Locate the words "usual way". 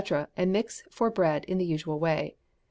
1.63-2.35